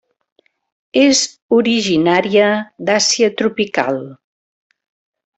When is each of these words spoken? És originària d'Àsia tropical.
És 1.01 1.19
originària 1.57 2.47
d'Àsia 2.89 3.29
tropical. 3.43 4.01